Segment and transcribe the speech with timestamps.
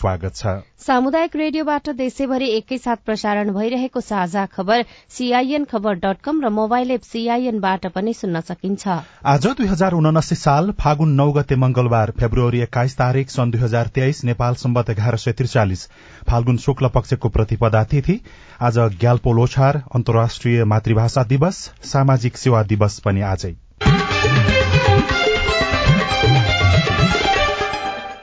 [0.00, 6.48] स्वागत छ। सामुदायिक रेडियोबाट देशैभरि एकैसाथ प्रसारण भइरहेको साझा खबर सीआईएन खबर डट कम र
[6.50, 12.12] मोबाइल एप सीआईएनबाट पनि सुन्न सकिन्छ। आज दुई हजार उनासी साल फागुन नौ गते मंगलबार
[12.18, 15.86] फेब्रुअरी एक्काइस तारीक सन् दुई हजार तेइस नेपाल सम्बत एघार सय त्रिचालिस।
[16.28, 18.20] फाल्गुन शुक्ल पक्षको प्रतिपदा तिथि
[18.62, 23.56] आज ग्याल्पो लोछार अन्तर्राष्ट्रिय मातृभाषा दिवस सामाजिक सेवा दिवस पनि आजै।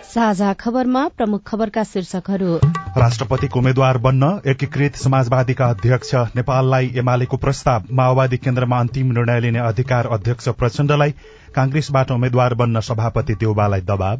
[0.07, 2.51] साझा खबरमा प्रमुख खबरका शीर्षकहरू।
[2.97, 10.07] राष्ट्रपतिको उम्मेद्वार बन्न एकीकृत समाजवादीका अध्यक्ष नेपाललाई एमालेको प्रस्ताव माओवादी केन्द्रमा अन्तिम निर्णय लिने अधिकार
[10.17, 11.11] अध्यक्ष प्रचण्डलाई
[11.55, 14.17] कांग्रेसबाट उम्मेद्वार बन्न सभापति देउबालाई दबाव।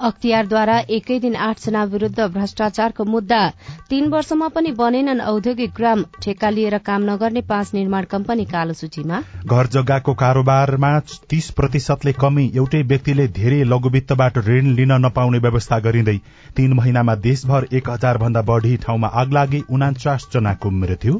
[0.00, 3.40] अख्तियारद्वारा एकै दिन आठजना विरूद्ध भ्रष्टाचारको मुद्दा
[3.90, 9.20] तीन वर्षमा पनि बनेनन् औद्योगिक ग्राम ठेक्का लिएर काम नगर्ने पाँच निर्माण कम्पनी कालो सूचीमा।
[9.46, 10.92] घर जग्गाको कारोबारमा
[11.30, 16.18] तीस प्रतिशतले कमी एउटै व्यक्तिले धेरै लघुवित्तबाट ऋण लिन नपाउने व्यवस्था गरिँदै
[16.56, 21.18] तीन महिनामा देशभर एक हजार भन्दा बढ़ी ठाउँमा आग लागि उनाचास जनाको मृत्यु।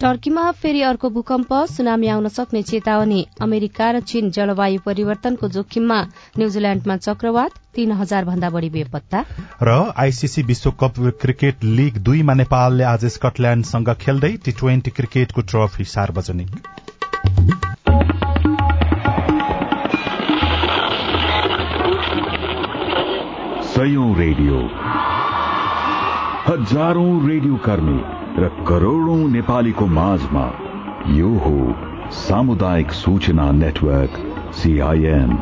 [0.00, 5.98] टर्कीमा फेरि अर्को भूकम्प सुनामी आउन सक्ने चेतावनी। अमेरिका र चीन जलवायु परिवर्तनको जोखिममा
[6.38, 9.24] न्यूजील्याण्डमा चक्रवात तीन हजार भन्दा बढ़ी बेपत्ता।
[9.62, 16.56] र आईसीसी विश्वकप क्रिकेट लीग दुईमा नेपालले आज स्कटल्याण्डसँग खेल्दै टी ट्वेन्टी क्रिकेटको ट्रफी सार्वजनिक।
[24.16, 24.56] रेडियो।
[26.46, 28.00] हजारौं रेडियो कर्मी।
[28.38, 30.44] र करोड़ौं नेपालीको माझमा
[31.08, 31.54] यो हो
[32.12, 34.18] सामुदायिक सूचना नेटवर्क
[34.54, 35.36] सीआईएन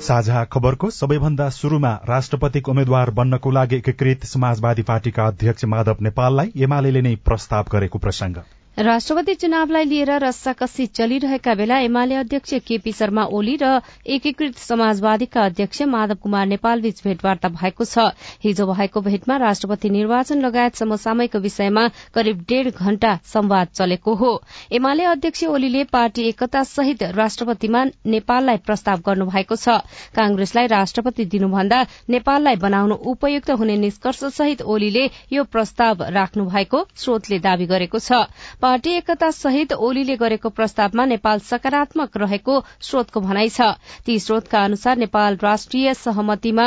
[0.00, 7.00] साझा खबरको सबैभन्दा शुरूमा राष्ट्रपतिको उम्मेद्वार बन्नको लागि एकीकृत समाजवादी पार्टीका अध्यक्ष माधव नेपाललाई एमाले
[7.00, 8.36] नै प्रस्ताव गरेको प्रसंग।
[8.78, 13.66] राष्ट्रपति चुनावलाई लिएर रस्साकस्सी चलिरहेका बेला एमाले अध्यक्ष केपी शर्मा ओली र
[14.06, 18.10] एकीकृत समाजवादीका अध्यक्ष माधव कुमार नेपालबीच भेटवार्ता भएको छ।
[18.44, 25.04] हिजो भएको भेटमा राष्ट्रपति निर्वाचन लगायत समसामयिक विषयमा करिब डेढ़ घण्टा संवाद चलेको हो। एमाले
[25.04, 29.78] अध्यक्ष ओलीले पार्टी एकता सहित राष्ट्रपतिमा नेपाललाई प्रस्ताव गर्नु भएको छ।
[30.18, 37.38] कांग्रेसलाई राष्ट्रपति दिनुभन्दा नेपाललाई बनाउनु उपयुक्त हुने निष्कर्ष सहित ओलीले यो प्रस्ताव राख्नु भएको स्रोतले
[37.38, 38.26] दावी गरेको छ।
[38.64, 43.66] पार्टी एकता सहित ओलीले गरेको प्रस्तावमा नेपाल सकारात्मक रहेको स्रोतको भनाइ छ।
[44.06, 46.64] ती स्रोतका अनुसार नेपाल राष्ट्रिय सहमतिमा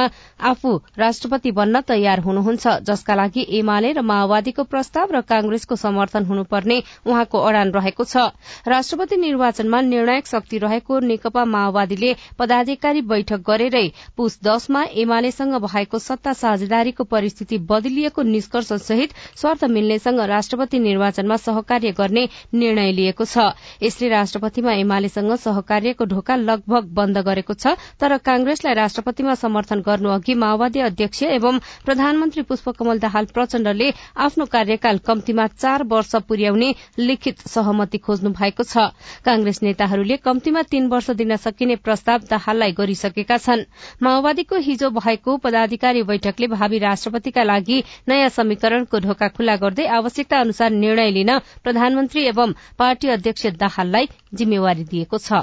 [0.50, 6.78] आफू राष्ट्रपति बन्न तयार हुनुहुन्छ जसका लागि एमाले र माओवादीको प्रस्ताव र कांग्रेसको समर्थन हुनुपर्ने
[7.08, 8.28] उहाँको अडान रहेको छ।
[8.68, 13.84] राष्ट्रपति निर्वाचनमा निर्णायक शक्ति रहेको नेकपा माओवादीले पदाधिकारी बैठक गरेरै
[14.18, 21.86] पुस दशमा एमालेसँग भएको सत्ता साझेदारीको परिस्थिति बदलिएको निष्कर्ष सहित स्वार्थ मिल्नेसँग राष्ट्रपति निर्वाचनमा सहकारी
[21.88, 28.18] सहकार्य गर्ने निर्णय लिएको छ। यसले राष्ट्रपतिमा एमालेसँग सहकार्यको ढोका लगभग बन्द गरेको छ तर
[28.20, 35.48] कांग्रेसलाई राष्ट्रपतिमा समर्थन गर्नु अघि माओवादी अध्यक्ष एवं प्रधानमन्त्री पुष्पकमल दाहाल प्रचण्डले आफ्नो कार्यकाल कम्तीमा
[35.48, 38.92] चार वर्ष पुर्याउने लिखित सहमति खोज्नु भएको छ।
[39.26, 43.66] कांग्रेस नेताहरूले कम्तीमा तीन वर्ष दिन सकिने प्रस्ताव दाहाललाई गरिसकेका छन्।
[44.04, 50.72] माओवादीको हिजो भएको पदाधिकारी बैठकले भावी राष्ट्रपतिका लागि नयाँ समीकरणको ढोका खुल्ला गर्दै आवश्यकता अनुसार
[50.72, 51.32] निर्णय लिन
[51.78, 54.08] प्रधानमन्त्री एवं पार्टी अध्यक्ष दाहाललाई
[54.40, 55.42] जिम्मेवारी दिएको छ।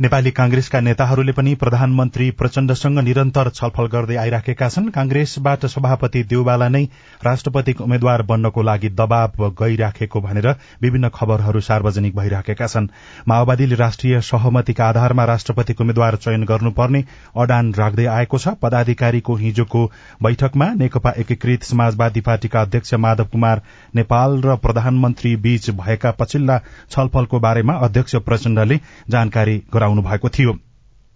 [0.00, 6.82] नेपाली कांग्रेसका नेताहरूले पनि प्रधानमन्त्री प्रचण्डसँग निरन्तर छलफल गर्दै आइराखेका छन्। कांग्रेसबाट सभापति देउबाला नै
[7.24, 10.48] राष्ट्रपतिको उम्मेद्वार बन्नको लागि दबाव गइराखेको भनेर
[10.82, 12.88] विभिन्न खबरहरू सार्वजनिक भइराखेका छन्।
[13.28, 17.04] माओवादीले राष्ट्रिय सहमतिका आधारमा राष्ट्रपतिको उम्मेद्वार चयन गर्नुपर्ने
[17.36, 19.86] अडान राख्दै आएको छ। पदाधिकारीको हिजोको
[20.22, 23.62] बैठकमा नेकपा एकीकृत समाजवादी पार्टीका अध्यक्ष माधव कुमार
[23.94, 28.80] नेपाल र प्रधानमन्त्री बीच भएका पछिल्ला छलफलको बारेमा अध्यक्ष प्रचण्डले
[29.10, 30.52] जानकारी गराउनु गराउनु भएको थियो।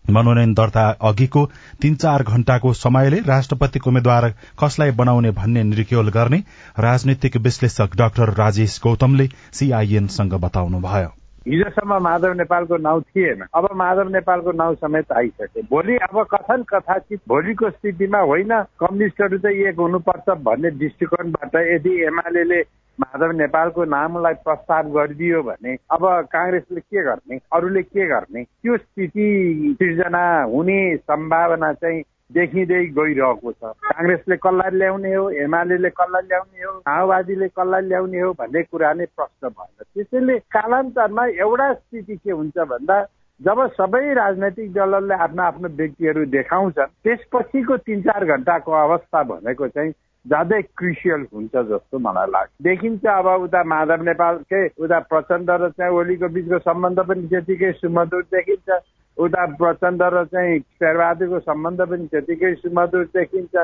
[0.04, 1.44] मनोनयन दर्ता अघिको
[1.82, 4.28] तीन चार घण्टाको समयले राष्ट्रपतिको उम्मेद्वार
[4.62, 6.38] कसलाई बनाउने भन्ने निर्क्योल गर्ने
[6.78, 11.10] राजनीतिक विश्लेषक डाक्टर राजेश गौतमले सीआईएनसँग बताउनुभयो।
[11.48, 17.20] हिजोसम्म माधव नेपालको नाउँ थिएन। अब माधव नेपालको नाउँ समेत आइसक्यो। भोलि अब कथन कथाचित
[17.28, 22.62] भोलिको स्थितिमा होइन कम्युनिस्टहरू चाहिँ एक हुनुपर्छ भन्ने दृष्टिकोणबाट यदि एमाले
[22.98, 26.02] माधव नेपालको नामलाई प्रस्ताव गरिदियो भने अब
[26.32, 27.40] काङ्ग्रेसले के गर्ने?
[27.52, 28.44] अरूले के गर्ने?
[28.44, 32.02] त्यो स्थिति सिर्जना हुने सम्भावना चाहिँ
[32.32, 38.32] देखिँदै गइरहेको छ। काङ्ग्रेसले कसलाई ल्याउने हो एमाले कसलाई ल्याउने हो माओवादीले कसलाई ल्याउने हो
[38.32, 43.00] भन्ने कुरा नै प्रश्न भएन। त्यसैले कालान्तरमा एउटा स्थिति के हुन्छ भन्दा
[43.40, 49.92] जब सबै राजनैतिक दलहरूले आफ्ना आफ्नो व्यक्तिहरू देखाउँछन् त्यसपछिको तिन चार घन्टाको अवस्था भनेको चाहिँ
[50.26, 55.92] ज्यादै क्रिसियल हुन्छ जस्तो मलाई लाग्छ। देखिन्छ अब उता माधव नेपालकै उता प्रचण्ड र चाहिँ
[55.92, 58.68] ओलीको बिचको सम्बन्ध पनि त्यतिकै सुमधुर देखिन्छ।
[59.16, 63.54] उता प्रचण्ड र चाहिँ शेरबहादुरको सम्बन्ध पनि त्यतिकै सुमधुर देखिन्छ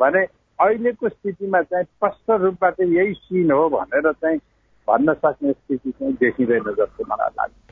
[0.00, 0.22] भने
[0.58, 4.38] अहिलेको स्थितिमा चाहिँ स्पष्ट रूपबाट यही सिन हो भनेर चाहिँ
[4.88, 7.63] भन्न सक्ने स्थिति चाहिँ देखिँदैन जस्तो मलाई लाग्छ।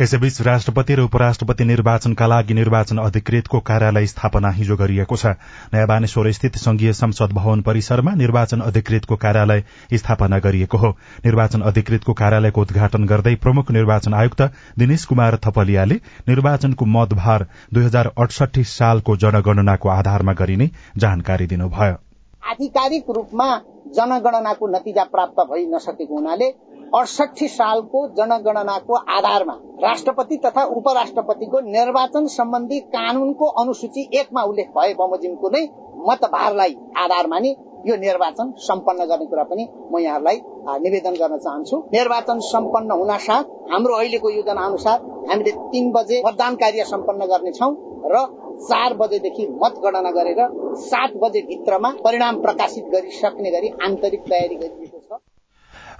[0.00, 5.26] यसैबीच राष्ट्रपति र उपराष्ट्रपति निर्वाचनका लागि निर्वाचन अधिकृतको कार्यालय स्थापना हिजो गरिएको छ।
[5.74, 9.62] नयाँ बानेश्वर स्थित संघीय संसद भवन परिसरमा निर्वाचन अधिकृतको कार्यालय
[9.94, 10.90] स्थापना गरिएको हो।
[11.24, 14.42] निर्वाचन अधिकृतको कार्यालयको उद्घाटन गर्दै प्रमुख निर्वाचन आयुक्त
[14.78, 21.96] दिनेश कुमार थपलियाले निर्वाचनको मतभार दुई हजार अडसठी सालको जनगणनाको आधारमा गरिने जानकारी दिनुभयो।
[22.42, 23.48] आधिकारिक रूपमा
[23.96, 26.48] जनगणनाको नतिजा प्राप्त भइ नसकेको हुनाले
[26.94, 35.48] अडसठी सालको जनगणनाको आधारमा राष्ट्रपति तथा उपराष्ट्रपतिको निर्वाचन सम्बन्धी कानूनको अनुसूची एकमा उल्लेख भए बमोजिमको
[35.54, 35.62] नै
[36.08, 37.54] मतभारलाई आधार मानि
[37.86, 40.38] यो निर्वाचन सम्पन्न गर्ने कुरा पनि म यहाँहरूलाई
[40.84, 44.98] निवेदन गर्न चाहन्छु। निर्वाचन सम्पन्न हुन साथ हाम्रो अहिलेको योजना अनुसार
[45.30, 47.70] हामीले तीन बजे मतदान कार्य सम्पन्न गर्नेछौ
[48.12, 48.26] र
[48.62, 50.40] चार बजेदेखि मतगणना गरेर
[50.84, 54.85] सात बजे भित्रमा परिणाम प्रकाशित गरिसक्ने गरी आन्तरिक तयारी छ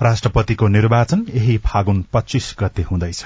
[0.03, 3.25] राष्ट्रपतिको निर्वाचन यही फागुन पच्चीस गते हुँदैछ।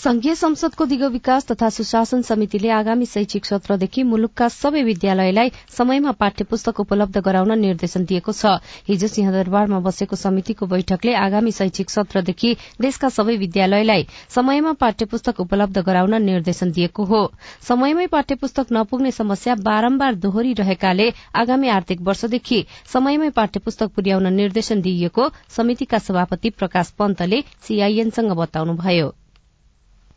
[0.00, 6.44] संघीय संसदको दिगो विकास तथा सुशासन समितिले आगामी शैक्षिक सत्रदेखि मुलुकका सबै विद्यालयलाई समयमा पाठ्य
[6.52, 8.52] पुस्तक उपलब्ध गराउन निर्देशन दिएको छ।
[8.88, 14.06] हिजो सिंहदरबारमा बसेको समितिको बैठकले आगामी शैक्षिक सत्रदेखि देशका सबै विद्यालयलाई
[14.36, 17.22] समयमा पाठ्य पुस्तक उपलब्ध गराउन निर्देशन दिएको हो।
[17.68, 21.12] समयमै पाठ्य पुस्तक नपुग्ने समस्या बारम्बार दोहोरिरहेकाले
[21.44, 22.64] आगामी आर्थिक वर्षदेखि
[22.94, 25.30] समयमै पाठ्य पुस्तक पुर्याउन निर्देशन दिइएको
[25.60, 29.14] समितिका सभापति प्रकाश पन्तले सीआईएनसँग बताउनुभयो।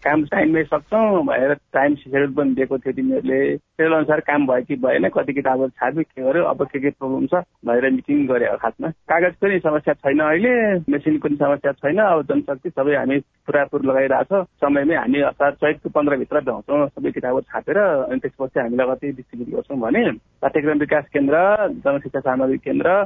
[0.03, 4.75] काम टाइममै सक्छौँ भनेर टाइम सेड्युल पनि दिएको थियो तिमीहरूले। सेड्युल अनुसार काम भयो कि
[4.83, 8.89] भएन कति किताबहरू छाप्यो के गर्यो अब के के प्रब्लम छ भनेर मिटिङ गरे खासमा
[9.09, 10.53] कागजको नि समस्या छैन अहिले
[10.91, 15.89] मेसिनको पनि समस्या छैन अब जनशक्ति सबै हामी पुरापुर लगाइरहेको छ। समयमै हामी असार चैतको
[15.95, 20.03] पन्ध्रभित्र भ्याउँछौँ सबै किताबहरू छापेर अनि त्यसपछि हामीलाई कति डिस्ट्रिब्युट गर्छौँ भने
[20.43, 21.37] पाठ्यक्रम विकास केन्द्र
[21.85, 23.03] जनशिक्षा सामग्री केन्द्र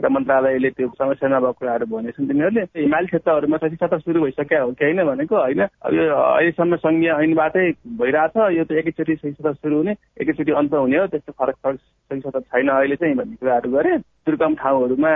[0.00, 4.72] र मन्त्रालयले त्यो समस्या नभएको कुराहरू भनेछन् तिनीहरूले। हिमाली क्षेत्रहरूमा शैक्षिक सत्र सुरु भइसक्यो हो
[4.72, 7.66] कि होइन भनेको होइन। अब यो अहिलेसम्म सङ्घीय ऐनबाटै
[8.00, 11.78] भइरहेछ यो त एकैचोटि शैक्षिक सत्र सुरु हुने एकैचोटि अन्त हुने हो त्यस्तो फरक फरक
[11.78, 15.12] शैक्षिक सत्र छैन अहिले चाहिँ भन्ने कुराहरू गरे दुर्गम ठाउँहरूमा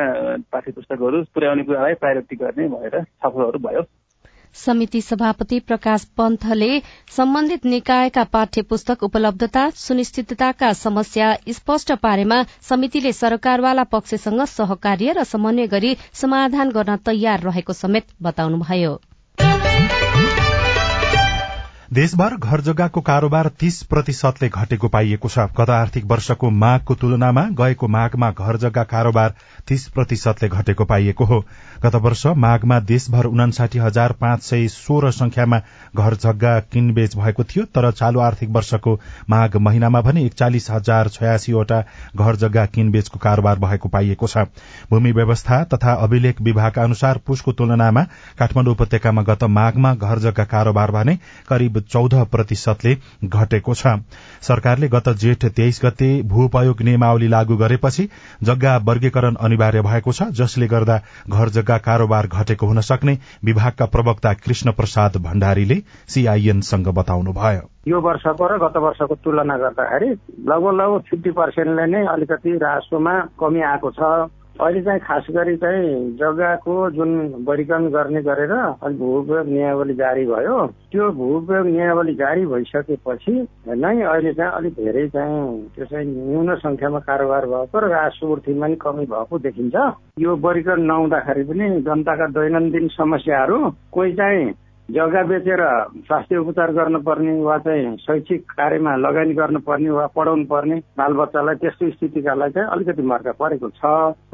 [0.53, 3.83] पाठ्य पुस्तकहरू पुर्याउने कुरालाई प्रायोरिटी गर्ने भएर छलफलहरू भयो।
[4.55, 6.83] समिति सभापति प्रकाश पन्थले
[7.17, 15.67] सम्बन्धित निकायका पाठ्य पुस्तक उपलब्धता सुनिश्चितताका समस्या स्पष्ट पारेमा समितिले सरकारवाला पक्षसँग सहकार्य र समन्वय
[15.67, 19.01] गरी समाधान गर्न तयार रहेको समेत बताउनुभयो।
[21.94, 27.88] देशभर घर जग्गाको कारोबार तीस प्रतिशतले घटेको पाइएको छ। गत आर्थिक वर्षको माघको तुलनामा गएको
[27.88, 29.35] माघमा घर जग्गा कारोबार
[29.69, 31.38] तीस प्रतिशतले घटेको पाइएको हो।
[31.82, 35.61] गत वर्ष माघमा देशभर उनासाठी हजार पाँच सय सोह्र संख्यामा
[35.96, 38.99] घर जग्गा किनबेच भएको थियो तर चालू आर्थिक वर्षको
[39.31, 41.81] माघ महिनामा भने एकचालिस हजार छयासीवटा
[42.17, 44.46] घर जग्गा किनबेचको कारोबार भएको पाइएको छ।
[44.91, 48.06] भूमि व्यवस्था तथा अभिलेख विभागका अनुसार पुसको तुलनामा
[48.38, 51.19] काठमाडौँ उपत्यकामा गत माघमा घर जग्गा कारोबार भने
[51.49, 52.95] करिब चौध प्रतिशतले
[53.25, 53.95] घटेको छ।
[54.43, 58.09] सरकारले गत जेठ तेइस गते भू उपयोग नियमावली लागू गरेपछि
[58.43, 61.01] जग्गा वर्गीकरण अनिवार्य भएको छ जसले गर्दा
[61.31, 68.47] घर जग्गा कारोबार घटेको हुन सक्ने विभागका प्रवक्ता कृष्ण प्रसाद भण्डारीले सीआईएनसँग बताउनुभयो। यो वर्षको
[68.47, 70.11] र गत वर्षको तुलना गर्दाखेरि
[70.49, 76.17] लगभग लगभग फिफ्टी पर्सेन्टले नै अलिकति राजस्वमा कमी आएको छ। अहिले चाहिँ खास गरी चाहिँ
[76.17, 77.11] जग्गाको जुन
[77.43, 83.32] वर्गीकरण गर्ने गरेर अलिक भू उपयोग नियावली जारी भयो त्यो भू उपयोग नियावली जारी भइसकेपछि
[83.67, 88.77] नै अहिले चाहिँ अलिक धेरै चाहिँ त्यो चाहिँ न्यून संख्यामा कारोबार भएको र राजस्वर्थीमा पनि
[88.77, 89.77] कमी भएको देखिन्छ।
[90.23, 93.58] यो वर्गीकरण नहुँदाखेरि पनि जनताका दैनन्दिन समस्याहरू
[93.93, 94.53] कोही चाहिँ
[94.88, 95.60] जग्गा बेचेर
[95.98, 102.50] स्वास्थ्य उपचार गर्नुपर्ने वा चाहिँ शैक्षिक कार्यमा लगानी गर्नुपर्ने वा पढाउनु पर्ने बालबच्चालाई त्यस्तो स्थितिकालाई
[102.50, 103.84] चाहिँ अलिकति मर्का परेको छ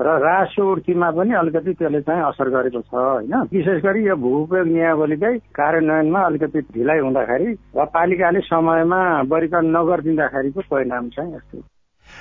[0.01, 3.35] र राजस्व उर्तीमा पनि अलिकति त्यसले चाहिँ असर गरेको छ होइन?
[3.53, 10.61] विशेष गरी यो भू उपयोग नियावलीकै कार्यान्वयनमा अलिकति ढिलाइ हुँदाखेरि वा पालिकाले समयमा वर्गीकरण नगरिदिँदाखेरिको
[10.71, 11.63] परिणाम चाहिँ यस्तो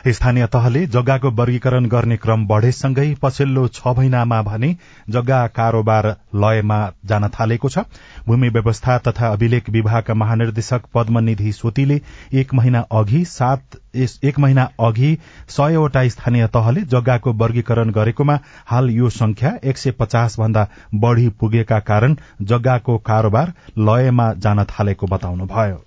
[0.08, 4.76] स्थानीय तहले जग्गाको वर्गीकरण गर्ने क्रम बढ़ेसँगै पछिल्लो छ महिनामा भने
[5.10, 7.80] जग्गा कारोबार लयमा जान थालेको छ।
[8.28, 12.00] भूमि व्यवस्था तथा अभिलेख विभागका महानिर्देशक पद्मनिधि सोतीले
[12.34, 15.18] एक महिना अघि सात एक महिना अघि
[15.50, 21.80] सयवटा स्थानीय तहले जग्गाको वर्गीकरण गरेकोमा हाल यो संख्या एक सय पचास भन्दा बढ़ी पुगेका
[21.80, 25.84] कारण जग्गाको कारोबार लयमा जान थालेको बताउनुभयो।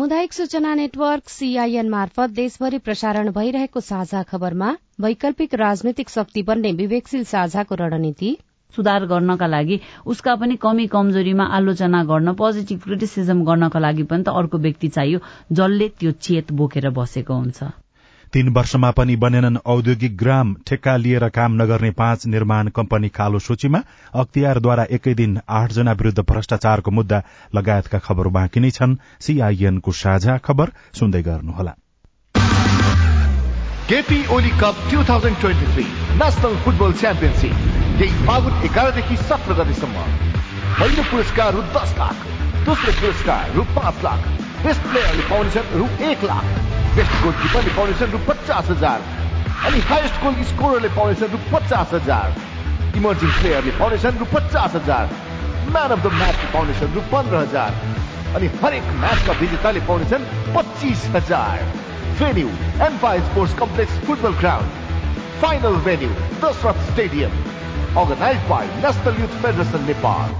[0.00, 4.68] सामुदायिक सूचना नेटवर्क सीआईएन मार्फत देशभरि प्रसारण भइरहेको साझा खबरमा
[5.00, 8.30] वैकल्पिक राजनैतिक शक्ति बन्ने विवेकशील साझाको रणनीति।
[8.74, 14.36] सुधार गर्नका लागि उसका पनि कमी कमजोरीमा आलोचना गर्न पोजिटिभ क्रिटिसिजम गर्नका लागि पनि त
[14.40, 15.20] अर्को व्यक्ति चाहियो
[15.52, 17.70] जसले त्यो चेत बोकेर बसेको हुन्छ।
[18.32, 23.78] तीन वर्षमा पनि बनेनन् औद्योगिक ग्राम ठेक्का लिएर काम नगर्ने पाँच निर्माण कम्पनी कालो सूचीमा
[24.14, 27.22] अख्तियारद्वारा एकै दिन आठजना विरूद्ध भ्रष्टाचारको मुद्दा
[27.54, 31.74] लगायतका खबर बाँकी नै छन्। सीआईएनको साझा खबर सुन्दै गर्नुहोला।
[33.90, 35.86] KP Oli cup two thousand twenty three
[36.20, 37.54] national football championship
[38.02, 40.06] यही फागुन एघारदेखि सत्र गतेसम्म।
[40.78, 42.22] पहिलो पुरस्कार रु दस लाख
[42.66, 44.30] दोस्रो पुरस्कार रु पाँच लाख।
[44.64, 46.48] बेस्ट प्लेयरले पाउनेछन् रु एक लाख
[46.96, 49.04] बेस्ट गोलकिपरले पाउनेछन् रु पचास हजार
[49.68, 52.34] अनि हाइएस्ट गोल स्कोररले पाउनेछन् रु पचास हजार
[53.00, 55.14] इमर्जिङ प्लेयरले पाउनेछन् रु पचास हजार
[55.76, 57.72] म्यान अफ द म्याचले पाउनेछन् रु पन्ध्र हजार
[58.36, 61.64] अनि हरेक म्याचका विजेताले पाउनेछन् पच्चिस हजार
[62.20, 62.52] venue
[62.88, 66.12] Empire sports complex football ground final venue
[66.44, 67.40] Dasharath stadium
[68.04, 70.38] organize by national youth federation Nepal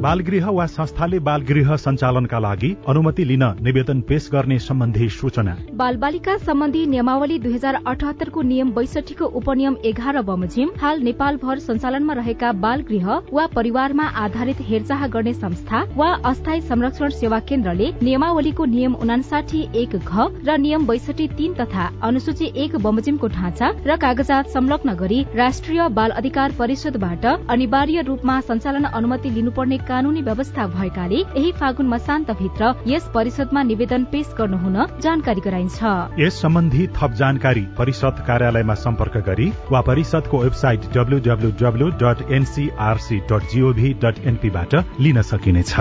[0.00, 6.36] बालगृह वा संस्थाले बालगृह सञ्चालनका लागि अनुमति लिन निवेदन पेश गर्ने सम्बन्धी सूचना। बाल बालिका
[6.40, 12.84] सम्बन्धी नियमावली दुई हजार अठहत्तरको नियम बैसठीको उपनियम एघार बमोजिम हाल नेपालभर सञ्चालनमा रहेका बाल
[12.90, 19.62] गृह वा परिवारमा आधारित हेरचाह गर्ने संस्था वा अस्थायी संरक्षण सेवा केन्द्रले नियमावलीको नियम उनासाठी
[19.82, 25.20] एक घ र नियम बैसठी तीन तथा अनुसूची एक बमोजिमको ढाँचा र कागजात संलग्न गरी
[25.34, 32.74] राष्ट्रिय बाल अधिकार परिषदबाट अनिवार्य रूपमा सञ्चालन अनुमति लिनुपर्ने कानूनी व्यवस्था भएकाले यही फागुन मसान्तभित्र
[32.86, 35.78] यस परिषदमा निवेदन पेश गर्नुहुन जानकारी गराइन्छ।
[36.18, 43.50] यस सम्बन्धी थप जानकारी परिषद कार्यालयमा सम्पर्क गरी वा परिषदको website W W W dot NCRC dot
[43.52, 45.74] GOV dot एनपीबाट लिन सकिनेछ।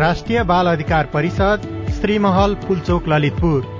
[0.00, 3.79] राष्ट्रिय बाल अधिकार परिषद श्रीमहल पुलचोक ललितपुर।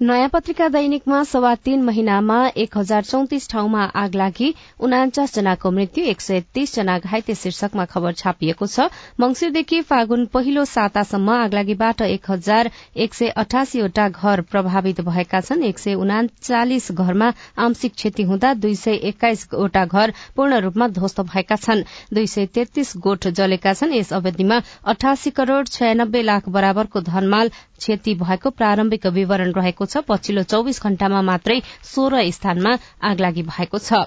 [0.00, 6.04] नयाँ पत्रिका दैनिकमा सवा तीन महिनामा एक हजार चौतिस ठाउँमा आग लागि उनाचास जनाको मृत्यु
[6.04, 8.88] एक सय तीस जना घाइते शीर्षकमा खबर छापिएको छ।
[9.20, 15.78] मंगिरदेखि फागुन पहिलो सातासम्म आगलागीबाट एक हजार एक सय अठासीवटा घर प्रभावित भएका छन्। एक
[15.78, 21.82] सय उनाचालिस घरमा आंशिक क्षति हुँदा दुई सय एक्काइसवटा घर पूर्ण रूपमा ध्वस्त भएका छन्।
[22.12, 28.14] दुई सय तेत्तीस गोठ जलेका छन्। यस अवधिमा अठासी करोड़ छयानब्बे लाख बराबरको धनमाल क्षति
[28.14, 34.06] भएको प्रारम्भिक विवरण रहेको छ। पछिल्लो चौविस घण्टामा मात्रै सोह्र स्थानमा आगलागी भएको छ।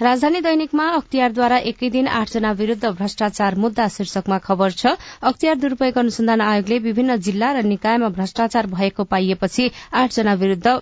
[0.00, 6.40] राजधानी दैनिकमा अख्तियारद्वारा एकै दिन आठजना विरूद्ध भ्रष्टाचार मुद्दा शीर्षकमा खबर छ अख्तियार दुरूपयोग अनुसन्धान
[6.40, 9.70] आयोगले विभिन्न जिल्ला र निकायमा भ्रष्टाचार भएको पाइएपछि
[10.02, 10.72] आठजना विरूद्ध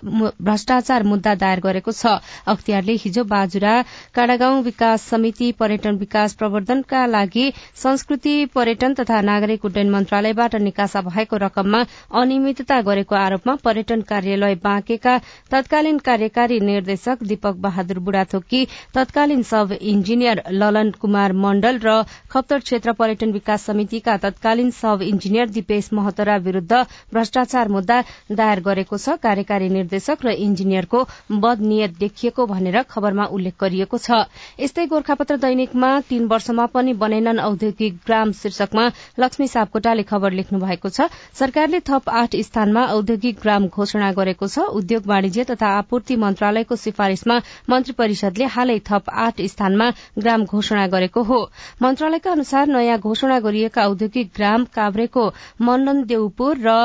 [0.41, 2.13] भ्रष्टाचार मुद्दा दायर गरेको छ।
[2.47, 3.73] अख्तियारले हिजो बाजुरा
[4.15, 7.45] काडागाउँ विकास समिति पर्यटन विकास प्रवर्धनका लागि
[7.83, 11.83] संस्कृति पर्यटन तथा नागरिक उड्डयन मन्त्रालयबाट निकासा भएको रकममा
[12.15, 15.17] अनियमितता गरेको आरोपमा पर्यटन कार्यालय बाँकेका
[15.51, 18.65] तत्कालीन कार्यकारी निर्देशक दीपक बहादुर बुढाथोकी
[19.01, 21.93] तत्कालीन सब इन्जिनियर ललन कुमार मण्डल र
[22.31, 26.81] खप्तर क्षेत्र पर्यटन विकास समितिका तत्कालीन सब इन्जिनियर दिपेश महतरा विरूद्ध
[27.13, 27.97] भ्रष्टाचार मुद्दा
[28.31, 30.99] दायर गरेको छ। कार्यकारी निर्देशक र इन्जिनियरको
[31.41, 34.19] बदनियत देखिएको भनेर खबरमा उल्लेख गरिएको छ।
[34.59, 38.85] यस्तै गोर्खापत्र दैनिकमा तीन वर्षमा पनि बनेनन् औद्योगिक ग्राम शीर्षकमा
[39.17, 44.69] लक्ष्मी सापकोटाले खबर लेख्नु भएको छ। सरकारले थप आठ स्थानमा औद्योगिक ग्राम घोषणा गरेको छ।
[44.77, 51.23] उद्योग वाणिज्य तथा आपूर्ति मन्त्रालयको सिफारिशमा मन्त्री परिषदले हालै थप आठ स्थानमा ग्राम घोषणा गरेको
[51.23, 51.39] हो।
[51.81, 55.29] मन्त्रालयका अनुसार नयाँ घोषणा गरिएका औद्योगिक ग्राम काभ्रेको
[55.61, 56.77] मण्डन देउपुर र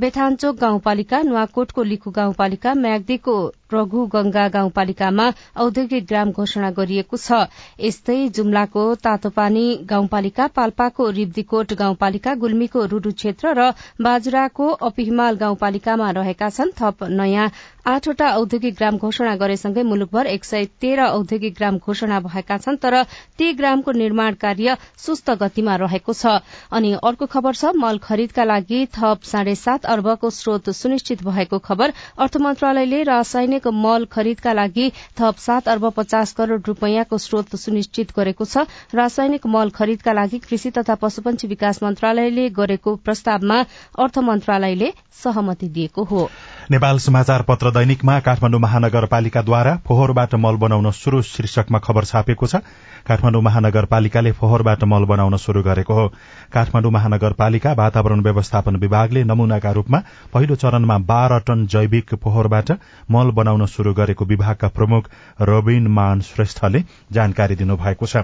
[0.00, 3.36] बेथानचोक गाउँपालिका नुवाकोटको लिखु गाउँपालिका म्याग्दीको
[3.72, 7.46] रघु गंगा गाउँपालिकामा औद्योगिक ग्राम घोषणा गरिएको छ।
[7.80, 13.70] यस्तै जुम्लाको तातोपानी गाउँपालिका पाल्पाको रिब्दीकोट गाउँपालिका गुल्मीको रूडु क्षेत्र र
[14.00, 17.50] बाजुराको अपिहिमाल गाउँपालिकामा रहेका छन्। थप नयाँ
[17.86, 23.02] आठवटा औद्योगिक ग्राम घोषणा गरेसँगै मुलुकभर एक सय तेह्र औद्योगिक ग्राम घोषणा भएका छन् तर
[23.38, 26.42] ती ग्रामको निर्माण कार्य सुस्त गतिमा रहेको छ।
[26.72, 31.92] अनि अर्को खबर छ मल खरिदका लागि थप साढे सात अर्बको स्रोत सुनिश्चित भएको खबर।
[32.18, 38.12] अर्थ मन्त्रालयले रासायनिक रासायनिक मल खरिदका लागि थप सात अर्ब पचास करोड़ रूपियाँको स्रोत सुनिश्चित
[38.16, 43.58] गरेको छ। रासायनिक मल खरिदका लागि कृषि तथा पशुपन्छी विकास मन्त्रालयले गरेको प्रस्तावमा
[43.96, 44.92] अर्थ मन्त्रालयले
[45.24, 46.28] सहमति दिएको हो।
[46.70, 52.60] नेपाल समाचार पत्र दैनिकमा काठमाडौँ महानगरपालिकाद्वारा फोहोरबाट मल बनाउन शुरू शीर्षकमा खबर छापेको छ।
[53.06, 56.06] काठमाडौँ महानगरपालिकाले फोहोरबाट मल बनाउन शुरू गरेको हो।
[56.52, 60.02] काठमाडौँ महानगरपालिका वातावरण व्यवस्थापन विभागले नमूनाका रूपमा
[60.34, 62.70] पहिलो चरणमा बाह्र टन जैविक फोहोरबाट
[63.10, 65.08] मल बनाउन शुरू गरेको विभागका प्रमुख
[65.42, 68.16] रविन मान श्रेष्ठले जानकारी दिनुभएको छ।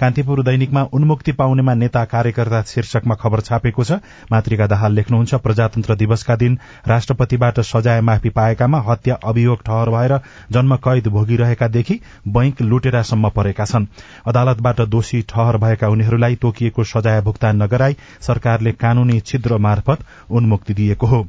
[0.00, 4.00] कान्तिपुर दैनिकमा उन्मुक्ति पाउनेमा नेता कार्यकर्ता शीर्षकमा खबर छापेको छ।
[4.32, 6.58] मातृका दाहाल लेख्नुहुन्छ प्रजातन्त्र दिवसका दिन
[6.88, 10.16] राष्ट्रपतिबाट सजाय माफी पाएकामा हत्या अभियोग ठहर भएर
[10.50, 13.86] जन्म कैद भोगिरहेकादेखि बैंक लुटेरासम्म परेका छन्।
[14.26, 21.06] अदालतबाट दोषी ठहर भएका उनीहरूलाई तोकिएको सजाय भुक्तान नगराई सरकारले कानूनी छिद्र मार्फत उन्मुक्ति दिएको
[21.06, 21.26] हो।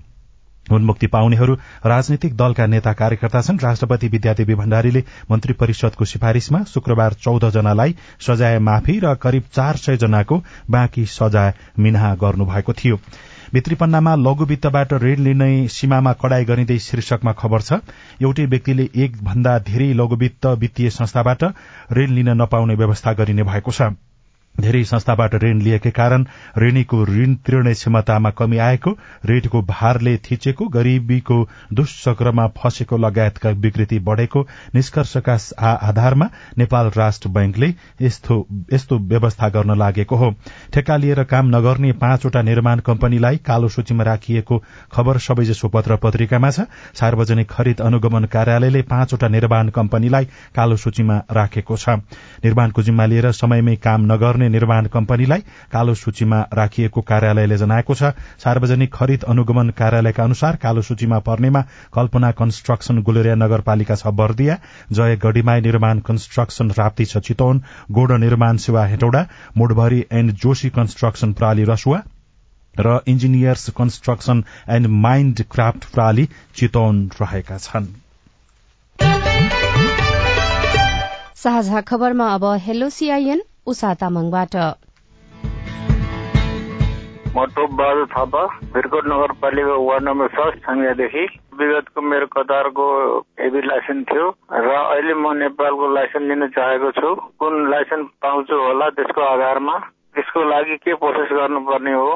[0.72, 1.54] उन्मुक्ति पाउनेहरू
[1.86, 8.60] राजनीतिक दलका नेता कार्यकर्ता छन्। राष्ट्रपति विद्यादेवी भण्डारीले मन्त्री परिषदको सिफारिशमा शुक्रबार चौध जनालाई सजाय
[8.62, 13.00] माफी र करिब चार सय जनाको बाँकी सजाय मिनाहा गर्नुभएको थियो।
[13.54, 17.80] भित्रीपन्नामा लघु वित्तबाट ऋण लिने सीमामा कडाई गरिँदै शीर्षकमा खबर छ
[18.22, 21.44] एउटै व्यक्तिले एक भन्दा धेरै लघु वित्त वित्तीय संस्थाबाट
[21.92, 23.92] ऋण लिन नपाउने व्यवस्था गरिने भएको छ।
[24.56, 26.24] धेरै संस्थाबाट ऋण लिएकै कारण
[26.62, 28.92] ऋणीको ऋण तिर्ने क्षमतामा कमी आएको
[29.30, 31.38] ऋणको भारले थिचेको गरीबीको
[31.74, 36.28] दुष्चक्रमा फँसेको लगायतका विकृति बढ़ेको निष्कर्षका आधारमा
[36.58, 37.70] नेपाल राष्ट्र बैंकले
[38.02, 40.30] यस्तो व्यवस्था गर्न लागेको हो।
[40.74, 46.68] ठेक्का लिएर काम नगर्ने पाँचवटा निर्माण कम्पनीलाई कालो सूचीमा राखिएको खबर सबैजसो पत्र पत्रिकामा छ।
[47.00, 51.90] सार्वजनिक खरिद अनुगमन कार्यालयले पाँचवटा निर्माण कम्पनीलाई कालो सूचीमा राखेको छ।
[52.46, 58.18] निर्माणको जिम्मा लिएर समयमै काम नगर्ने गर्ने निर्माण कम्पनीलाई कालो सूचीमा राखिएको कार्यालयले जनाएको छ।
[58.42, 61.62] सार्वजनिक खरिद अनुगमन कार्यालयका अनुसार कालो सूचीमा पर्नेमा
[61.94, 64.58] कल्पना कन्स्ट्रक्सन गुलेरिया नगरपालिका छ बर्दिया
[64.92, 69.22] जय गढीमाई निर्माण कन्स्ट्रक्सन राप्ती छ चितौन गोड निर्माण सेवा हेटौडा
[69.58, 72.02] मुडभरी एण्ड जोशी कन्स्ट्रक्सन प्राली रसुवा
[72.76, 77.88] र engineers construction and mind craft प्राली Chitwan रहेका छन्।
[81.42, 84.56] साझा खबरमा अब हेलो सीआईएन उषा तामाङबाट
[87.36, 88.40] म टोप बहादुर थापा
[88.74, 91.24] भिरकोट नगरपालिका वार्ड नम्बर छ छाङ्गादेखि।
[91.60, 92.86] विगतको मेरो कतारको
[93.42, 98.90] हेभी लाइसेन्स थियो र अहिले म नेपालको लाइसेन्स लिन चाहेको छु। कुन लाइसेन्स पाउँछु होला
[99.00, 99.78] त्यसको आधारमा।
[100.16, 102.12] त्यसको लागि के प्रोसेस गर्नुपर्ने हो?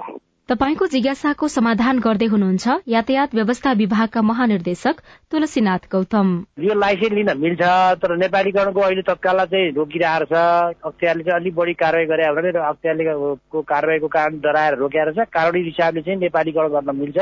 [0.49, 4.99] तपाईँको जिज्ञासाको समाधान गर्दै हुनुहुन्छ यातायात व्यवस्था विभागका महानिर्देशक
[5.31, 6.27] तुलसीनाथ गौतम।
[6.62, 7.62] यो लाइसेन्स लिन मिल्छ
[7.97, 13.03] तर नेपालीकरणको अहिले तत्काल चाहिँ रोकिरहेको छ। अख्तियारले चाहिँ अलिक बढी कारवाही गरे भने अख्तियारले
[13.73, 17.17] कारवाहीको कारण डराएर रोकेर छ। कानुनी हिसाबले चाहिँ नेपालीकरण गर्न मिल्छ।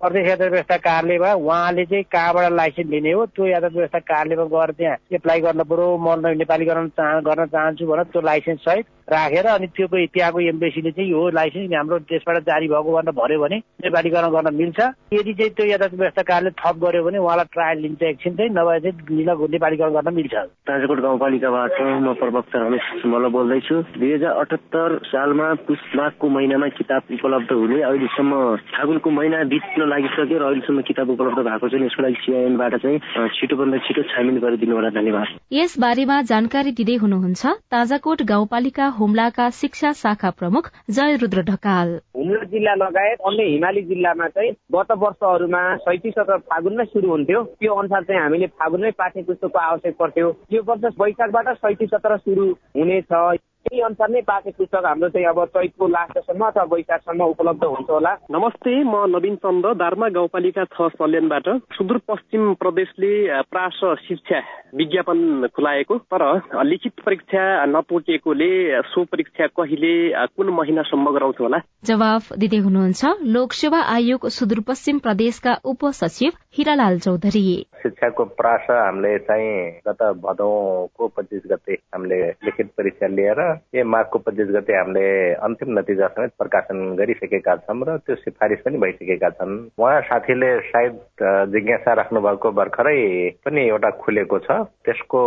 [0.00, 4.70] प्रदेश यातायात व्यवस्था कार्यालयमा उहाँले चाहिँ कहाँबाट लाइसेन्स लिने हो त्यो यातायात व्यवस्था कार्यालयमा गएर
[4.80, 6.08] त्यहाँ एप्लाई गर्नु पर्यो म
[6.40, 6.88] नेपालीकरण
[7.28, 11.98] गर्न चाहन्छु भनेर त्यो लाइसेन्स सहित राखेर अनि त्यो त्यहाँको एम्बेसीले चाहिँ यो लाइसेन्स हाम्रो
[12.12, 14.80] देशबाट जारी भएको भनेर भर्यो भने नेपालीकरण गर्न मिल्छ।
[15.12, 18.78] यदि चाहिँ त्यो यातायात व्यवस्था कार्यालय थप गर्यो भने उहाँलाई ट्रायल लिन्छ एकछिन चाहिँ नभए
[18.80, 20.34] चाहिँ लिन नेपालीकरण गर्न मिल्छ।
[20.68, 27.02] ताजाकोट गाउँपालिकाबाट म प्रवक्ता रमेश मल्ल बोल्दैछु। दुई हजार अठहत्तर सालमा पुष माघको महिनामा किताब
[27.12, 28.32] उपलब्ध हुने अहिलेसम्म
[28.72, 33.78] फागुनको महिना बित्न लागिसक्यो र अहिलेसम्म किताब उपलब्ध भएको छैन। यसको लागि सिआइएनबाट चाहिँ छिटोभन्दा
[33.86, 40.30] छिटो छानबिन गरिदिनु होला। धन्यवाद। यस बारेमा जानकारी दिँदै हुनुहुन्छ ताजाकोट गाउँपालिका हुम्लाका शिक्षा शाखा
[40.30, 46.18] प्रमुख जय रुद्र ढकाल। हुम्ला जिल्ला लगायत अन्य हिमाली जिल्लामा चाहिँ गत वर्षहरूमा सैतिस
[46.50, 51.48] फागुनमै सुरु हुन्थ्यो। त्यो अनुसार चाहिँ हामीले फागुनमै पाठ्य पुस्तकको आवश्यक पर्थ्यो। यो वर्ष वैशाखबाट
[51.56, 52.44] सैतिस सत्र सुरु
[52.78, 53.12] हुनेछ।
[53.62, 58.12] त्यही अनुसार नै पाठ्य पुस्तक हाम्रो चाहिँ अब चैतको लास्टसम्म अथवा वैशाखसम्म उपलब्ध हुन्छ होला।
[58.30, 63.12] नमस्ते म नवीन चन्द दार्मा गाउँपालिका छ सल्यानबाट। सुदूरपश्चिम प्रदेशले
[63.50, 64.40] प्रास शिक्षा
[64.74, 66.22] विज्ञापन खुलाएको तर
[66.64, 68.50] लिखित परीक्षा नतोकिएकोले
[68.90, 69.94] सो परीक्षा कहिले
[70.26, 71.58] कुन महिनासम्म गराउँछ होला?
[71.84, 77.46] जवाफ दिँदै हुनुहुन्छ लोकसेवा आयोग सुदूरपश्चिम प्रदेशका उपसचिव हिरालाल चौधरी।
[77.82, 83.40] शिक्षाको प्रास हामीले चाहिँ गत भदौको पच्चिस गते हामीले लिखित परीक्षा लिएर
[83.74, 85.06] यो माघको पच्चिस गते हामीले
[85.46, 90.94] अन्तिम नतिजा समेत प्रकाशन गरिसकेका छौँ र त्यो सिफारिस पनि भइसकेका छन्। उहाँ साथीले सायद
[91.52, 92.98] जिज्ञासा राख्नु भएको भर्खरै
[93.44, 94.50] पनि एउटा खुलेको छ।
[94.84, 95.20] त्यसको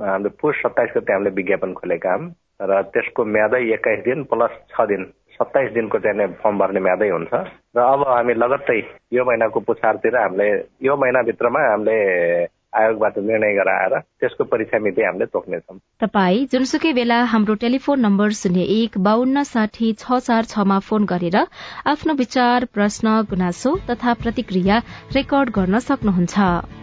[0.00, 2.28] हामीले पुस सत्ताइस गते हामीले विज्ञापन खोलेका हौँ
[2.60, 5.04] र त्यसको म्यादै एक्काइस दिन प्लस छ दिन
[5.40, 8.80] सत्ताइस दिनको चाहिँ फर्म भर्ने म्यादै हुन्छ। र अब हामी लगत्तै
[9.16, 10.48] यो महिनाको पुछारतिर हामीले
[10.84, 11.96] यो महिनाभित्रमा हामीले
[12.72, 18.62] आयोगबाट निर्णय गराएर त्यसको परीक्षा मिति हामीले तोक्नेछौँ। तपाई जुनसुकै बेला हाम्रो टेलिफोन नम्बर शून्य
[18.78, 21.36] एक बान्न साठी छ चार छमा फोन गरेर
[21.86, 24.82] आफ्नो विचार प्रश्न गुनासो तथा प्रतिक्रिया
[25.14, 26.79] रेकर्ड गर्न सक्नुहुन्छ।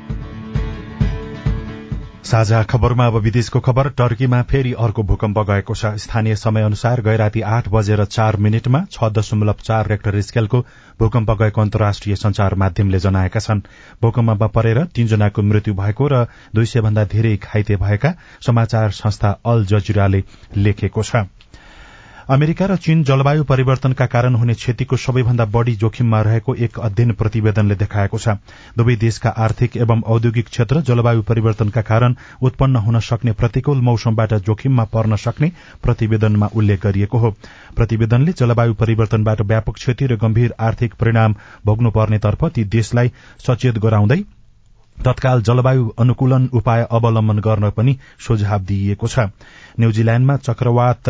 [2.23, 7.15] साझा खबरमा अब विदेशको खबर टर्कीमा फेरि अर्को भूकम्प गएको छ। स्थानीय समय अनुसार गै
[7.17, 10.61] राति आठ बजेर चार मिनटमा छ दशमलव चार रेक्टर स्केलको
[10.99, 13.61] भूकम्प गएको अन्तर्राष्ट्रिय संचार माध्यमले जनाएका छन्।
[14.01, 16.25] भूकम्पमा परेर तीनजनाको मृत्यु भएको र
[16.55, 20.23] दुई सय भन्दा धेरै घाइते भएका समाचार संस्था अल जजिराले
[20.57, 21.27] लेखेको छ।
[22.29, 27.75] अमेरिका र चीन जलवायु परिवर्तनका कारण हुने क्षतिको सबैभन्दा बढ़ी जोखिममा रहेको एक अध्ययन प्रतिवेदनले
[27.75, 28.35] देखाएको छ।
[28.77, 34.83] दुवै देशका आर्थिक एवं औद्योगिक क्षेत्र जलवायु परिवर्तनका कारण उत्पन्न हुन सक्ने प्रतिकूल मौसमबाट जोखिममा
[34.91, 35.51] पर्न सक्ने
[35.83, 37.31] प्रतिवेदनमा उल्लेख गरिएको हो।
[37.75, 41.35] प्रतिवेदनले जलवायु परिवर्तनबाट व्यापक क्षति र गम्भीर आर्थिक परिणाम
[41.65, 43.11] भोग्नुपर्नेतर्फ ती देशलाई
[43.47, 44.23] सचेत गराउँदै
[45.05, 49.19] तत्काल जलवायु अनुकूलन उपाय अवलम्बन गर्न पनि सुझाव दिइएको छ।
[49.79, 51.09] न्यूजील्याण्डमा चक्रवात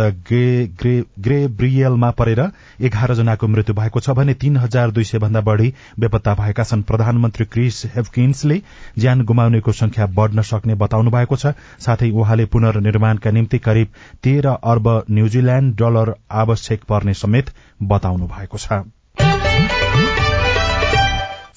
[1.19, 2.41] ग्रेब्रियलमा परेर
[2.81, 6.83] एघार जनाको मृत्यु भएको छ भने तीन हजार दुई सय भन्दा बढ़ी बेपत्ता भएका छन्।
[6.83, 8.61] प्रधानमन्त्री क्रिस हेफकिन्सले
[8.97, 13.87] ज्यान गुमाउनेको संख्या बढ़न सक्ने बताउनु भएको छ। साथै उहाँले पुनर्निर्माणका निम्ति करिब
[14.23, 18.83] तेह्र अर्ब न्यूजील्याण्ड डलर आवश्यक पर्ने समेत बताउनु भएको छ।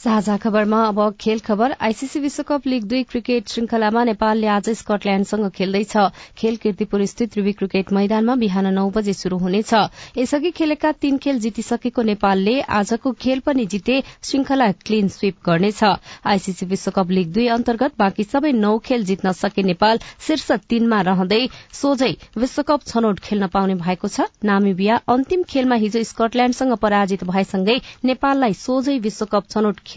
[0.01, 5.97] साझा खबरमा अब खेल खबर। आईसीसी विश्वकप लीग दुई क्रिकेट श्रृंखलामा नेपालले आज स्कटल्याण्डसँग खेल्दैछ।
[6.39, 9.75] खेल किर्तिपुर स्थित त्रिवी क्रिकेट मैदानमा बिहान नौ बजे शुरू हुनेछ।
[10.19, 16.67] यसअघि खेलेका तीन खेल जितिसकेको नेपालले आजको खेल पनि जिते श्रृंखला क्लीन स्वीप गर्नेछ। आईसीसी
[16.67, 21.43] विश्वकप लीग दुई अन्तर्गत बाँकी सबै नौ खेल जित्न सके नेपाल शीर्ष तीनमा रहँदै
[21.75, 28.61] सोझै विश्वकप छनौट खेल्न पाउने भएको छ। नामिबिया अन्तिम खेलमा हिजो स्कटल्याण्डसँग पराजित भएसँगै नेपाललाई
[28.65, 29.89] सोझै विश्वकप छनौट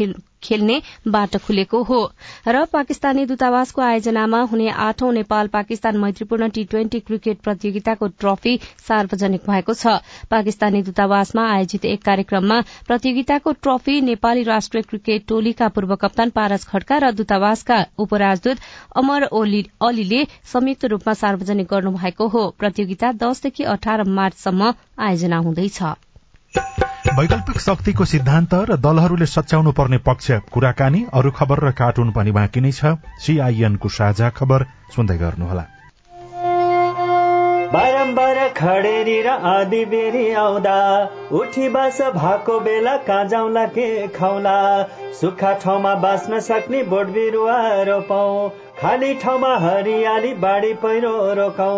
[0.44, 2.00] खेल्ने बाटो खुलेको हो।
[2.48, 9.42] र पाकिस्तानी दूतावासको आयोजनामा हुने आठौं नेपाल पाकिस्तान मैत्रीपूर्ण टी ट्वेन्टी क्रिकेट प्रतियोगिताको ट्रफी सार्वजनिक
[9.48, 9.96] भएको छ।
[10.30, 16.98] पाकिस्तानी दूतावासमा आयोजित एक कार्यक्रममा प्रतियोगिताको ट्रफी नेपाली राष्ट्रिय क्रिकेट टोलीका पूर्व कप्तान पारस खड्का
[17.00, 18.58] र दूतावासका उपराजदूत
[18.98, 25.80] अमर अलीले संयुक्त रूपमा सार्वजनिक गर्नुभएको हो। प्रतियोगिता दसदेखि अठार मार्चसम्म आयोजना हुँदैछ।
[27.06, 32.62] वैकल्पिक शक्तिको सिद्धान्त र दलहरूले सच्याउनु पर्ने पक्ष कुराकानी अरू खबर र कार्टुन पनि बाँकी
[32.62, 34.64] नै छ। सीआईएनको साझा खबर
[34.96, 35.66] सुन्दै गर्नुहोला।
[37.74, 40.78] बारम्बार खडेरी र आदि बेरी आउँदा
[41.34, 44.58] उठी बास भएको बेला कहाँ जाउँला के खाउला?
[45.20, 51.78] सुक्खा ठाउँमा बाँच्न सक्ने बोट बिरुवा रोपौँ खाली ठाउँमा हरियाली बाढी पहिरो रोकौँ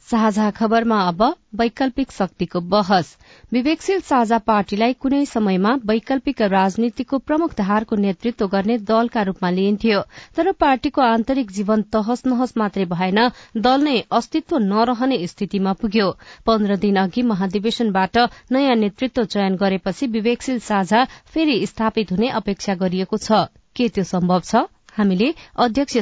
[0.11, 1.21] साझा खबरमा अब
[1.55, 3.11] वैकल्पिक शक्तिको बहस।
[3.51, 10.01] विवेकशील साझा पार्टीलाई कुनै समयमा वैकल्पिक राजनीतिको प्रमुख धारको नेतृत्व गर्ने दलका रूपमा लिइन्थ्यो
[10.35, 13.23] तर पार्टीको आन्तरिक जीवन तहस नहस मात्रै भएन
[13.61, 16.11] दल नै अस्तित्व नरहने स्थितिमा पुग्यो।
[16.45, 23.17] पन्ध्र दिन अघि महाधिवेशनबाट नयाँ नेतृत्व चयन गरेपछि विवेकशील साझा फेरि स्थापित हुने अपेक्षा गरिएको
[23.19, 23.45] छ।
[23.75, 24.67] के त्यो सम्भव छ?
[24.93, 25.97] हामीले अध्यक्ष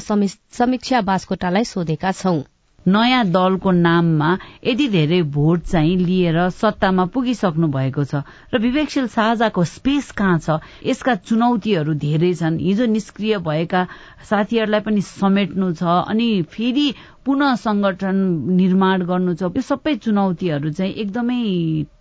[0.54, 2.40] समीक्षा बास्कोटालाई सोधेका छौं।
[2.88, 9.64] नयाँ दलको नाममा यति धेरै भोट चाहिँ लिएर सत्तामा पुगिसक्नु भएको छ र विवेकशील साझाको
[9.64, 10.60] स्पेस कहाँ छ?
[10.86, 13.86] यसका चुनौतीहरू धेरै छन्। हिजो निष्क्रिय भएका
[14.30, 16.94] साथीहरूलाई पनि समेट्नु छ अनि फेरि
[17.26, 18.16] पुनः संगठन
[18.58, 21.42] निर्माण गर्नु छ। यो सबै चुनौतीहरू चाहिँ एकदमै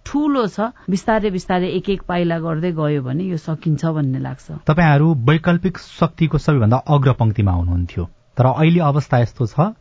[0.06, 5.06] ठूलो छ। बिस्तारै बिस्तारै एक एक पाइला गर्दै गयो भने यो सकिन्छ भन्ने लाग्छ। तपाईँहरू
[5.28, 8.04] वैकल्पिक शक्तिको सबैभन्दा अग्रपंक्तिमा हुनुहुन्थ्यो।
[8.38, 9.74] तर अहिले अवस्था यस्तो छ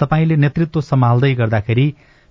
[0.00, 1.86] तपाईँले नेतृत्व सम्हाल्दै गर्दाखेरि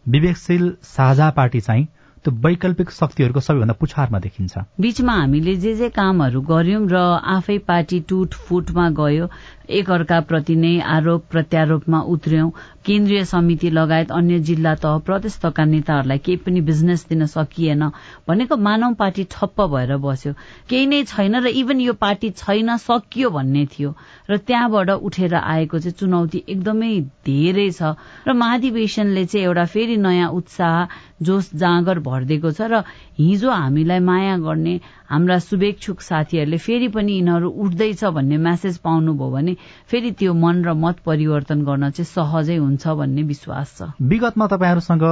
[0.05, 1.85] विवेकशील साझा पार्टी चाहिँ
[2.23, 6.95] त्यो वैकल्पिक शक्तिहरूको सबैभन्दा पुछारमा देखिन्छ। बीचमा हामीले जे जे कामहरू गर्यौं र
[7.35, 9.27] आफै पार्टी टुट फुटमा गयो
[9.69, 12.49] एकअर्काप्रति नै आरोप प्रत्यारोपमा उत्रयौं
[12.85, 17.83] केन्द्रीय समिति लगायत अन्य जिल्ला तह प्रदेश तहका नेताहरूलाई केही पनि बिजनेस दिन सकिएन
[18.27, 20.33] भनेको मानव पार्टी ठप्प भएर बस्यो।
[20.69, 23.95] केही नै छैन र इभन यो पार्टी छैन सकियो भन्ने थियो
[24.29, 26.91] र त्यहाँबाट उठेर आएको चाहिँ चुनौती एकदमै
[27.23, 27.95] धेरै छ
[28.27, 30.75] र महाधिवेशनले चाहिँ एउटा फेरि नयाँ उत्साह
[31.23, 32.83] जोस जाँगर भरिदिएको छ र
[33.19, 34.73] हिजो हामीलाई माया गर्ने
[35.09, 39.55] हाम्रा शुभेच्छुक साथीहरूले फेरि पनि यिनीहरू उठ्दैछ भन्ने म्यासेज पाउनुभयो भने
[39.87, 45.05] फेरि त्यो मन र मत परिवर्तन गर्न चाहिँ सहजै हुन्छ भन्ने विश्वास छ। विगतमा तपाईँहरूसँग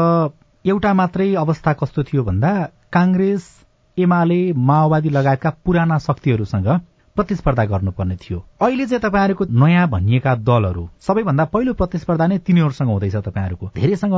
[0.66, 2.52] एउटा मात्रै अवस्था कस्तो थियो भन्दा
[2.94, 3.50] काङ्ग्रेस
[3.98, 6.68] एमाले माओवादी लगायतका पुराना शक्तिहरूसँग
[7.16, 13.16] प्रतिस्पर्धा गर्नुपर्ने थियो। अहिले चाहिँ तपाईँहरूको नयाँ भनिएका दलहरू सबैभन्दा पहिलो प्रतिस्पर्धा नै तिनीहरूसँग हुँदैछ
[13.18, 14.16] तपाईँहरूको। धेरैसँग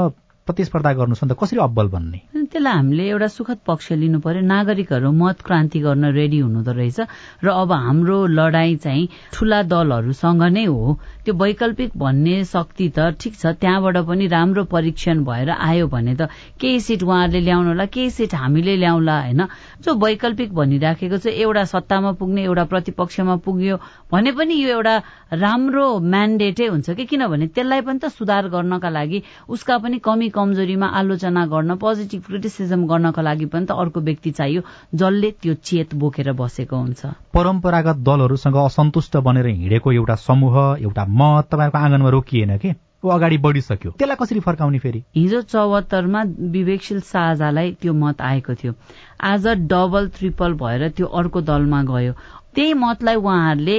[0.47, 2.19] प्रतिस्पर्धा गर्नु छ त कसरी अब्बल बन्ने?
[2.53, 6.99] त्यसलाई हामीले एउटा सुखद पक्ष लिनु पर्यो। नागरिकहरू मत क्रान्ति गर्न रेडी हुनुहुँदो रहेछ
[7.43, 13.33] र अब हाम्रो लडाई चाहिँ ठूला दलहरूसँग नै हो। त्यो वैकल्पिक भन्ने शक्ति त ठिक
[13.35, 18.35] छ त्यहाँबाट पनि राम्रो परीक्षण भएर आयो भने त केही सिट उहाँहरूले ल्याउनुला केही सिट
[18.35, 19.41] हामीले ल्याउला होइन?
[19.81, 23.77] जो वैकल्पिक भनिराखेको छ एउटा सत्तामा पुग्ने एउटा प्रतिपक्षमा पुग्यो
[24.11, 24.95] भने पनि यो एउटा
[25.41, 27.05] राम्रो म्यान्डेटै हुन्छ कि?
[27.05, 32.85] किनभने त्यसलाई पनि त सुधार गर्नका लागि उसका पनि कमी कमजोरीमा आलोचना गर्न पोजिटिभ क्रिटिसिजम
[32.87, 34.61] गर्नका लागि पनि त अर्को व्यक्ति चाहियो
[34.93, 37.01] जसले त्यो चेत बोकेर बसेको हुन्छ।
[37.33, 42.71] परम्परागत दलहरूसँग असन्तुष्ट बनेर हिँडेको एउटा समूह एउटा मत तपाईँहरूको आँगनमा रोकिएन के?
[43.03, 45.03] ऊ अगाडि बढिसक्यो। त्यसलाई कसरी फर्काउने फेरि?
[45.15, 46.21] हिजो चौहत्तरमा
[46.55, 48.73] विवेकशील साझालाई त्यो मत आएको थियो।
[49.19, 52.13] आज डबल ट्रिपल भएर त्यो अर्को दलमा गयो।
[52.55, 53.77] त्यही मतलाई उहाँहरूले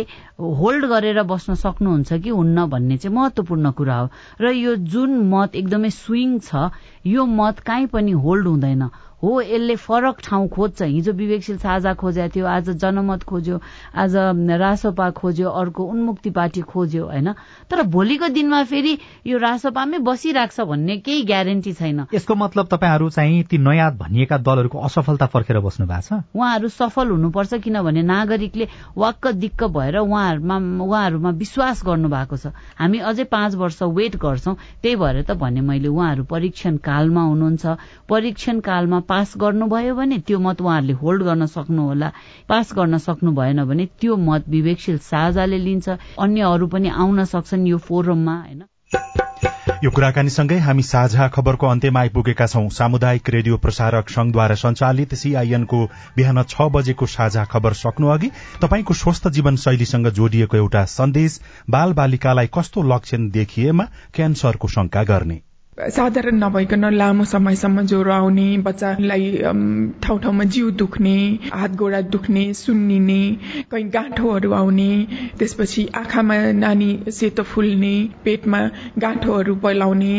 [0.60, 4.08] होल्ड गरेर बस्न सक्नुहुन्छ कि हुन्न भन्ने चाहिँ महत्वपूर्ण कुरा हो।
[4.40, 6.68] र यो जुन मत एकदमै स्विङ छ
[7.06, 8.82] यो मत काहीँ पनि होल्ड हुँदैन।
[9.24, 13.60] हो यसले फरक ठाउँ खोज्छ। हिजो विवेकशील साझा खोजेको थियो आज जनमत खोज्यो
[13.96, 14.16] आज
[14.60, 17.32] रासोपा खोज्यो अर्को उन्मुक्ति पार्टी खोज्यो होइन?
[17.70, 23.42] तर भोलिको दिनमा फेरि यो रासोपामै बसिराख्छ भन्ने केही ग्यारेन्टी छैन। यसको मतलब तपाईँहरू चाहिँ
[23.48, 26.20] ती नयाँ भनिएका दलहरूको असफलता पर्खेर बस्नु भएको छ?
[26.36, 32.98] उहाँहरू सफल हुनुपर्छ किनभने नागरिकले वाक्क दिक्क भएर उहाँहरूमा उहाँहरूमा विश्वास गर्नु भएको छ। हामी
[33.00, 37.64] अझै पाँच वर्ष वेट गर्छौं त्यही भएर त भने मैले उहाँहरू परीक्षण कालमा हुनुहुन्छ।
[38.08, 42.10] परीक्षण कालमा पास गर्नुभयो भने त्यो मत उहाँहरूले होल्ड गर्न सक्नुहोला।
[42.48, 47.66] पास गर्न सक्नु भएन भने त्यो मत विवेकशील साझाले लिन्छ। अन्य अरू पनि आउन सक्छन्
[47.68, 48.62] यो फोरममा होइन?
[49.84, 55.84] यो कुराकानीसँगै हामी साझा खबरको अन्त्यमा आइपुगेका छौं। सामुदायिक रेडियो प्रसारक संघद्वारा संचालित सीआईएनको
[56.16, 58.30] बिहान छ बजेको साझा खबर सक्नु अघि
[58.62, 65.43] तपाईँको स्वस्थ जीवन शैलीसँग जोडिएको एउटा सन्देश बाल बालिकालाई कस्तो लक्षण देखिएमा क्यान्सरको शंका गर्ने।
[65.78, 69.30] साधारण नभइकन लामो समयसम्म ज्वरो आउने बच्चालाई
[70.02, 71.14] ठाउँ ठाउँमा जिउ दुख्ने
[71.52, 73.18] हात गोडा दुख्ने सुन्निने
[73.70, 74.86] कहीँ गाँठोहरू आउने
[75.38, 78.60] त्यसपछि आँखामा नानी सेतो फुल्ने पेटमा
[78.98, 80.14] गाँठोहरू पैलाउने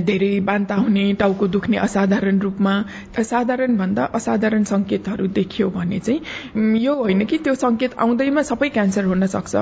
[0.00, 2.74] धेरै बान्ता हुने टाउको दुख्ने असाधारण रूपमा
[3.22, 9.04] साधारण भन्दा असाधारण संकेतहरू देखियो भने चाहिँ यो होइन कि त्यो संकेत आउँदैमा सबै क्यान्सर
[9.04, 9.56] हुन सक्छ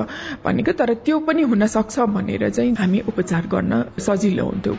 [0.45, 4.75] भनेको तर त्यो पनि हुन सक्छ भनेर चाहिँ हामी उपचार गर्न सजिलो हुन्थ्यो।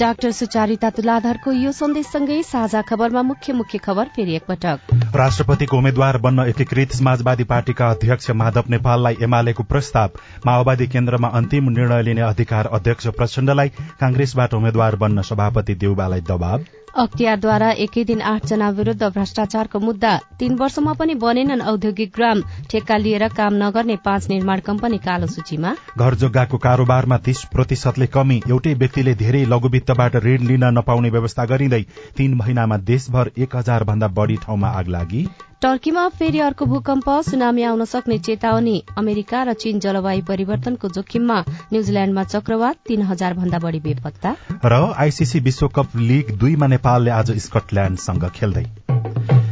[0.00, 6.46] डाक्टर सुचारिता तुलाधरको यो सन्देशसँगै साझा खबरमा मुख्य मुख्य खबर फेरि एकपटक। राष्ट्रपतिको उम्मेद्वार बन्न
[6.48, 13.06] एकीकृत समाजवादी पार्टीका अध्यक्ष माधव नेपाललाई एमालेको प्रस्ताव माओवादी केन्द्रमा अन्तिम निर्णय लिने अधिकार अध्यक्ष
[13.18, 13.68] प्रचण्डलाई
[14.00, 20.92] कांग्रेसबाट उम्मेद्वार बन्न सभापति देउबालाई दबाव। अख्तियारद्वारा एकै दिन आठजना विरूद्ध भ्रष्टाचारको मुद्दा तीन वर्षमा
[20.94, 26.58] पनि बनेनन् औद्योगिक ग्राम। ठेक्का लिएर काम नगर्ने पाँच निर्माण कम्पनी कालो सूचीमा। घर जग्गाको
[26.58, 31.82] कारोबारमा तीस प्रतिशतले कमी। एउटै व्यक्तिले धेरै लघुवित्तबाट ऋण लिन नपाउने व्यवस्था गरिँदै
[32.16, 35.26] तीन महिनामा देशभर एक हजार भन्दा बढ़ी ठाउँमा आग लागि
[35.62, 41.38] टर्कीमा फेरि अर्को भूकम्प सुनामी आउन सक्ने चेतावनी अमेरिका र चीन जलवायु परिवर्तनको जोखिममा
[41.72, 44.34] न्यूजील्याण्डमा चक्रवात तीन हजार भन्दा बढ़ी बेपत्ता।
[44.66, 48.64] र आईसीसी विश्वकप लीग दुईमा नेपालले आज स्कटल्याण्डसँग खेल्दै।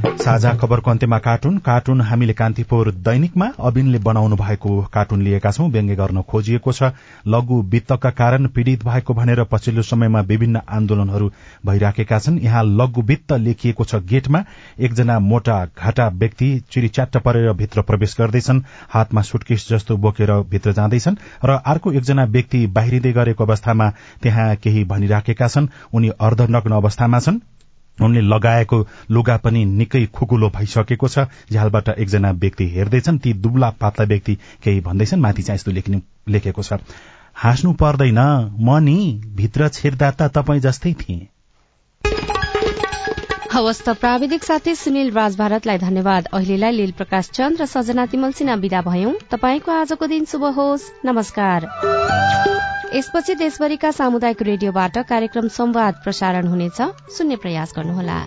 [0.00, 5.96] साझा खबरको अन्त्यमा कार्टुन। कार्टुन हामीले कान्तिपुर दैनिकमा अबिनले बनाउनु भएको कार्टुन लिएका छौं। व्यङ्ग्य
[5.96, 6.90] गर्न खोजिएको छ।
[7.26, 11.30] लघु वित्तका कारण पीड़ित भएको भनेर पछिल्लो समयमा विभिन्न आन्दोलनहरू
[11.66, 14.44] भइराखेका छन्। यहाँ लघु वित्त लेखिएको छ गेटमा।
[14.78, 21.16] एकजना मोटा घाटा व्यक्ति चिरीच्याट्ट परेर भित्र प्रवेश गर्दैछन्। हातमा सुटकेस जस्तो बोकेर भित्र जाँदैछन्
[21.44, 27.40] र अर्को एकजना व्यक्ति बाहिरिँदै गरेको अवस्थामा त्यहाँ केही भनिराखेका छन्। उनी अर्धनग्न अवस्थामा छन्।
[28.02, 28.78] उनले लगाएको
[29.10, 34.34] लुगा पनि निकै खुकुलो भइसकेको छ। झ्यालबाट एकजना व्यक्ति हेर्दैछन् ती दुब्ला पातला व्यक्ति
[34.64, 35.70] केही भन्दैछन्। माथि चाहिँ यस्तो
[36.30, 36.80] लेखेको छ
[37.36, 38.18] हाँस्नु पर्दैन
[38.60, 38.98] म नि
[39.36, 41.26] भित्र छिर्दा त तपाईँ जस्तै थिएँ।
[43.52, 48.82] हवस्त प्राविधिक साथी सुनिल राजभारतलाई धन्यवाद। अहिलेलाई लील प्रकाश चन्द र सजना तिमल सिन्हा विदा
[48.82, 52.49] भयौं। तपाईँको आजको दिन शुभ होस्। नमस्कार।
[52.94, 56.80] यसपछि देशभरिका सामुदायिक रेडियोबाट कार्यक्रम संवाद प्रसारण हुनेछ।
[57.16, 58.18] सुन्ने प्रयास गर्नुहोला।